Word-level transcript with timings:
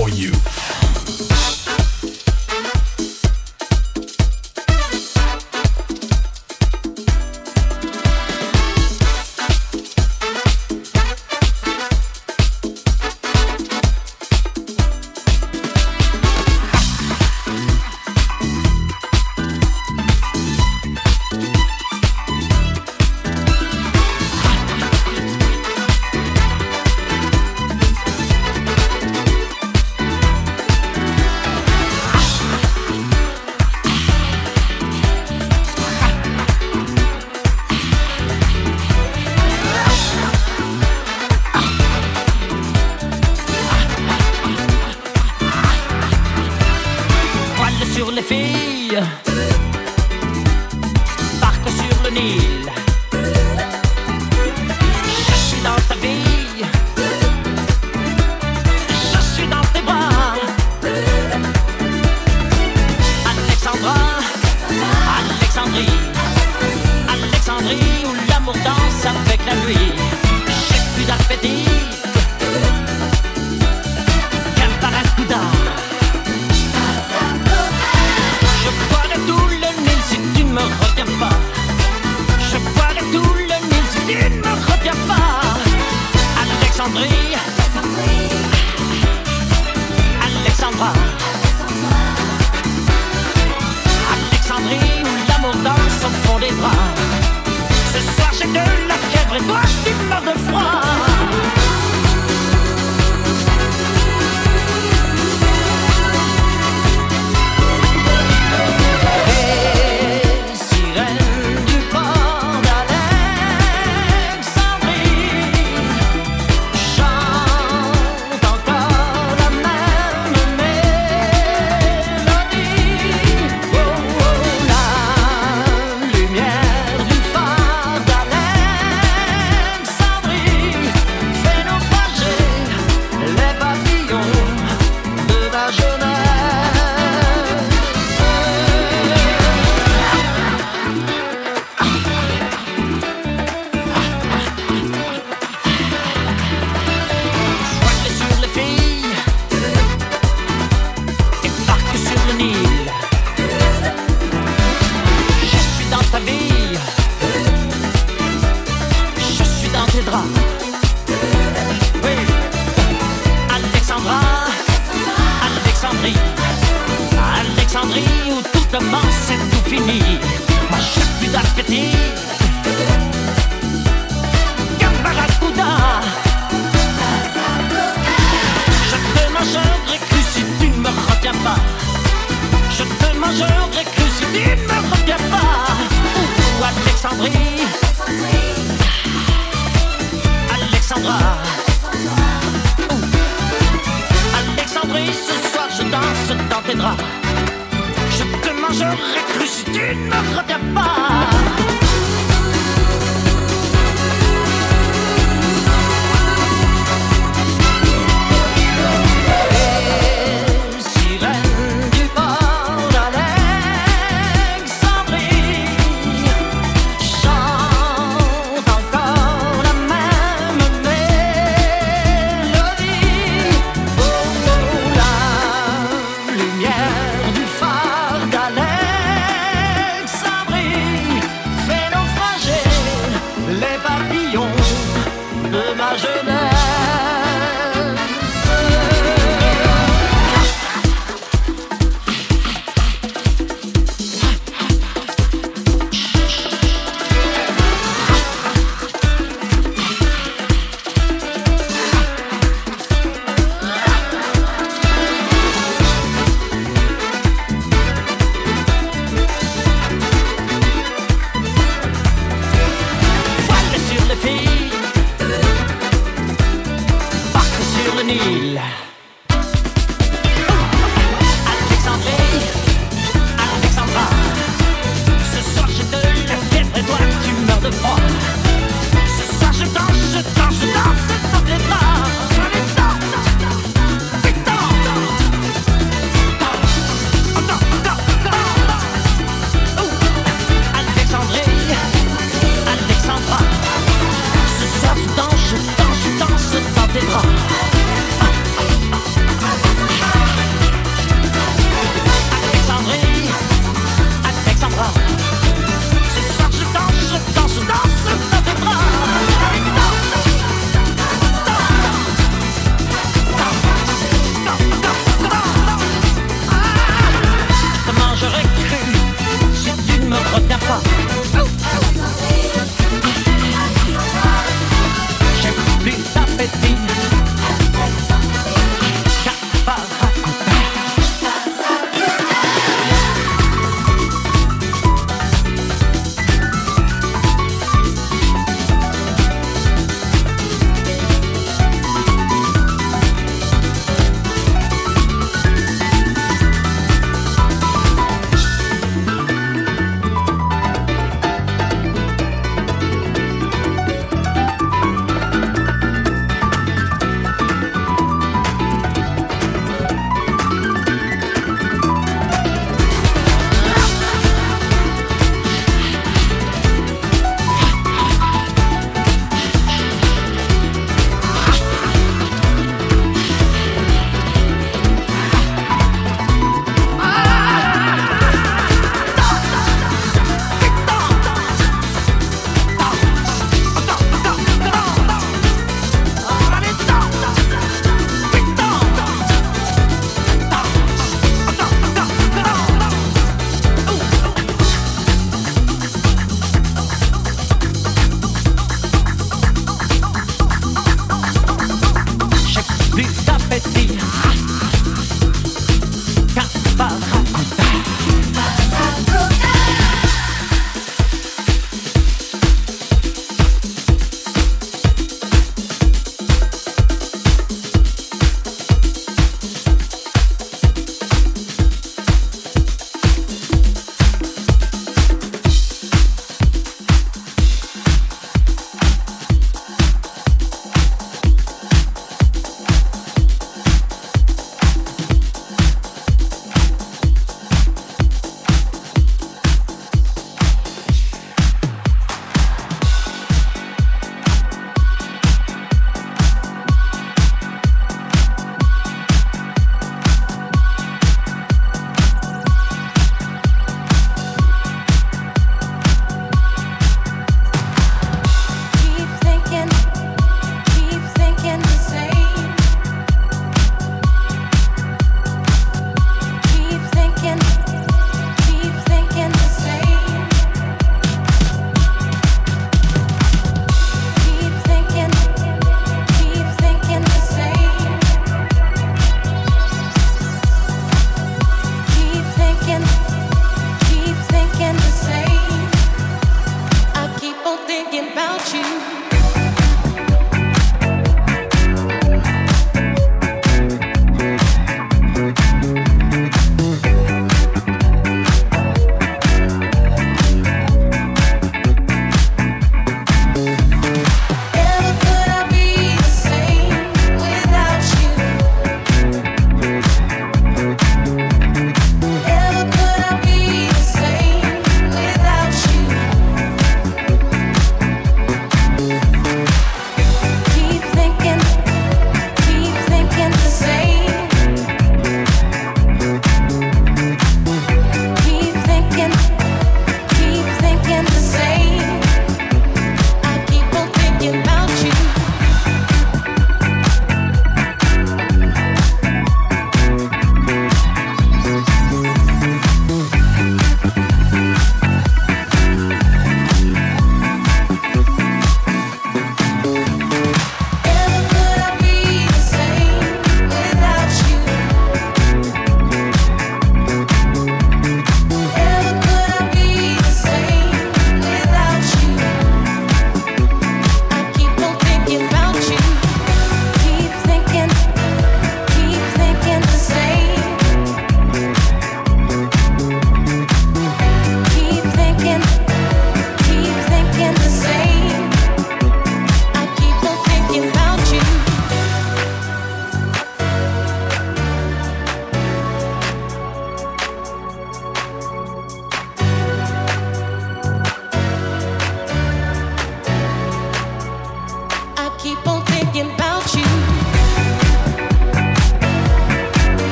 for 0.00 0.08
you. 0.08 0.49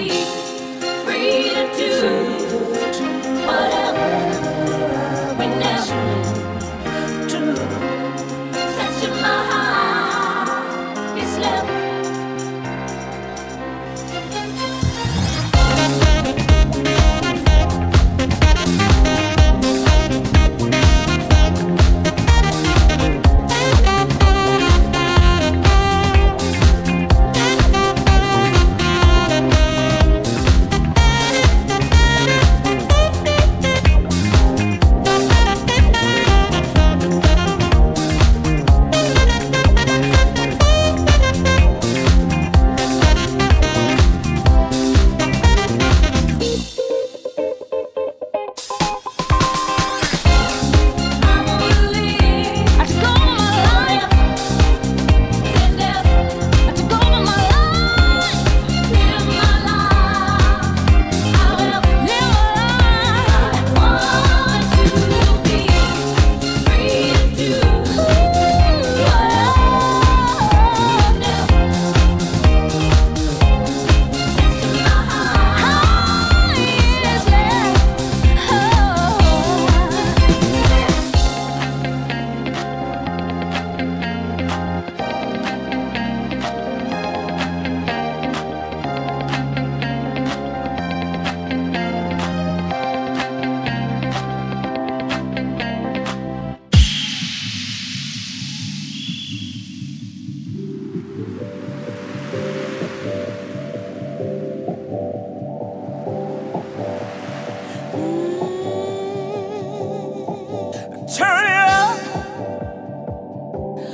You. 0.00 0.29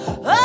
Oh. 0.08 0.35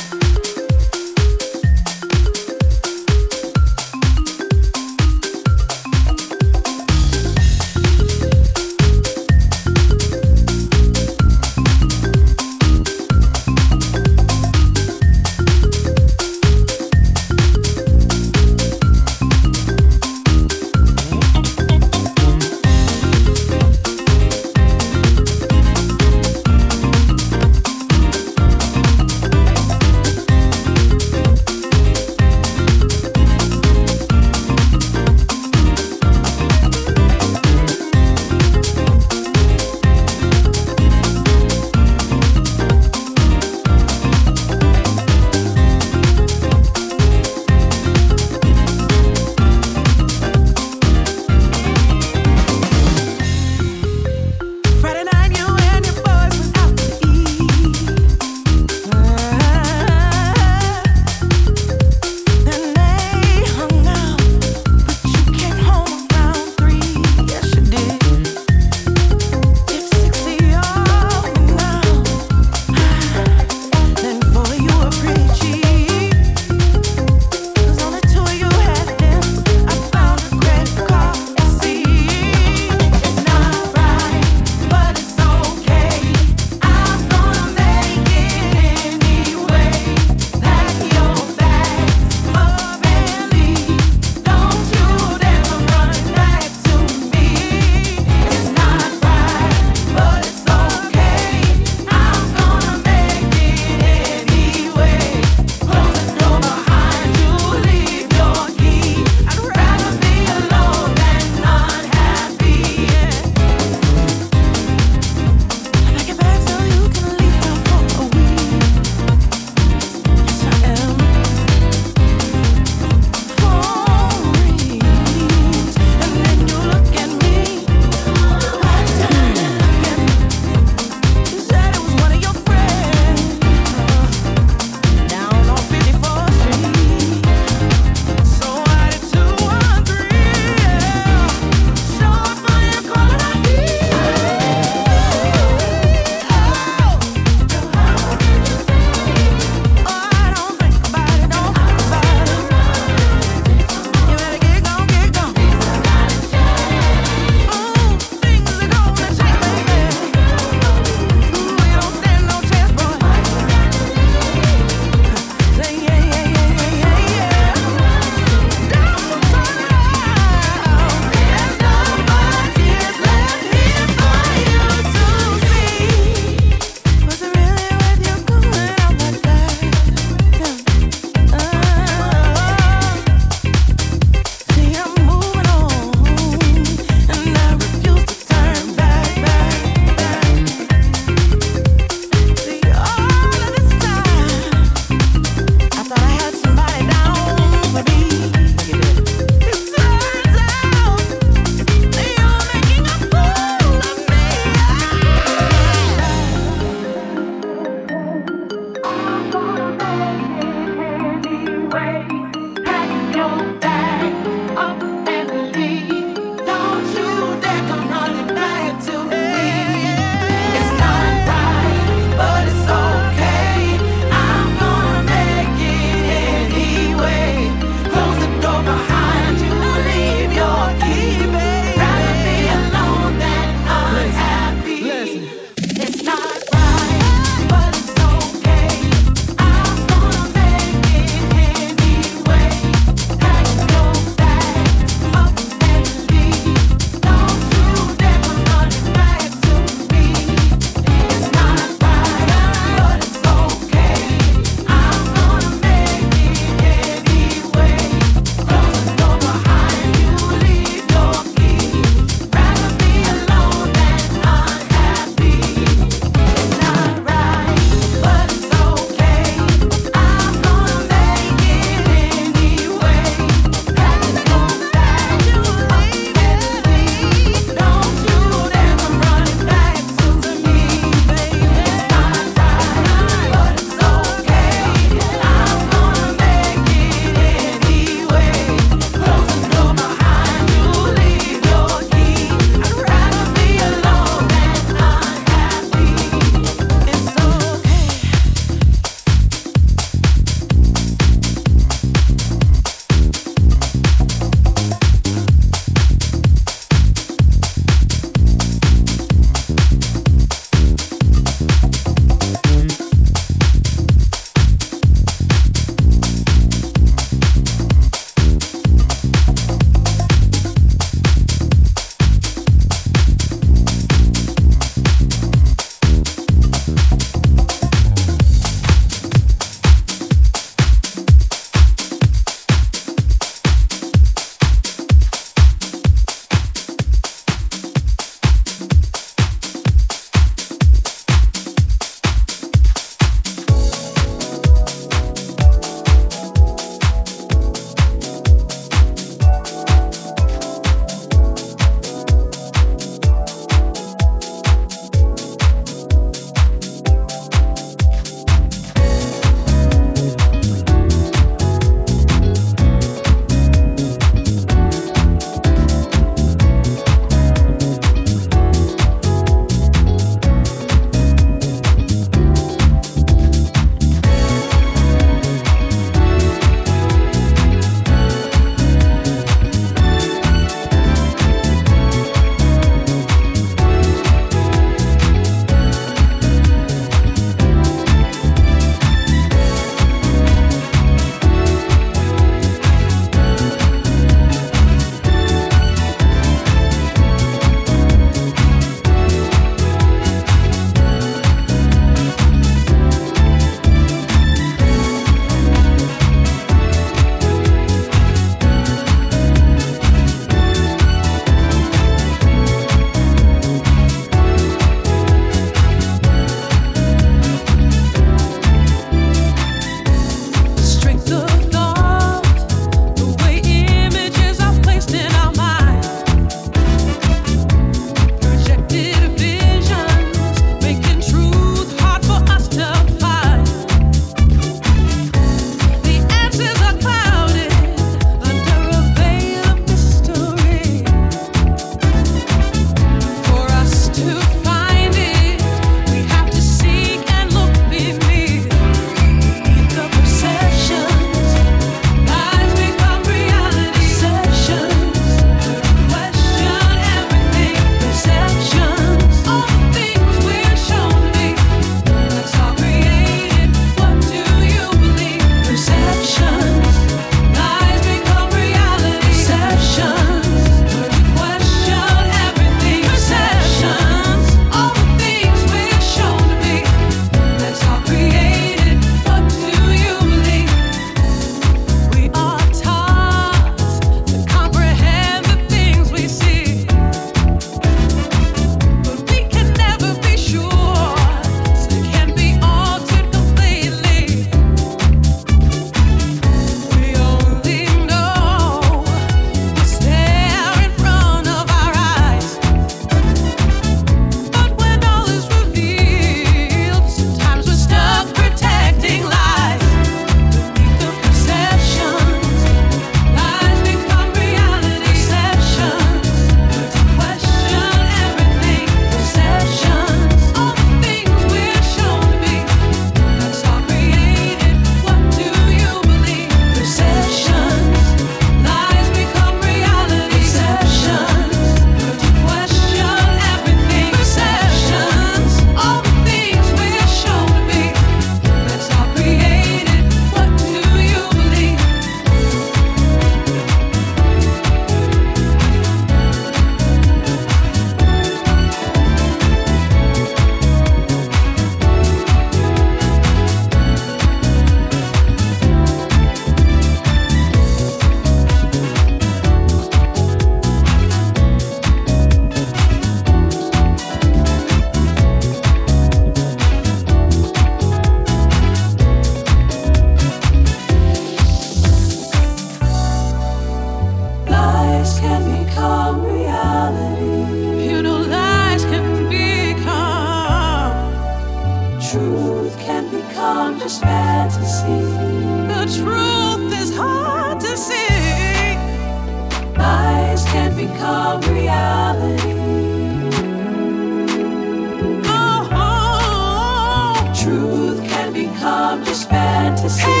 Oh, 599.73 600.00